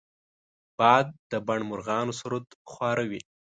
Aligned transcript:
باد 0.77 1.07
د 1.31 1.33
بڼ 1.47 1.59
مرغانو 1.69 2.13
سرود 2.19 2.47
خواره 2.71 3.05
وي 3.11 3.21